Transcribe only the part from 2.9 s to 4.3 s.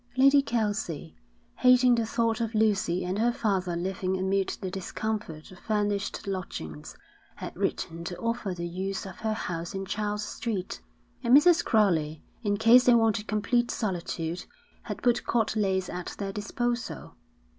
and her father living